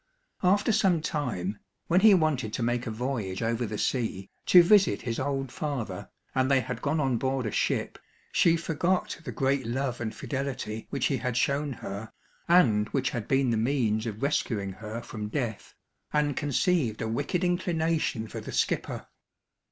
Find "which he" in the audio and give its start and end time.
10.89-11.17